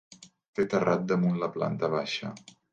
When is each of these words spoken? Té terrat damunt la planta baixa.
Té 0.59 0.65
terrat 0.71 1.05
damunt 1.13 1.39
la 1.45 1.53
planta 1.59 1.93
baixa. 1.99 2.35